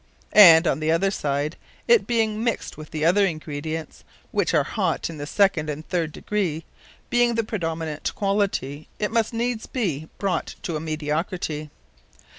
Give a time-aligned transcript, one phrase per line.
[0.33, 1.57] And, on the other side,
[1.87, 6.11] it being mixt with the other Ingredients, which are hot in the second and third
[6.11, 6.65] degree,
[7.11, 11.69] being the predominant quality, it must needs be brought to a mediocrity.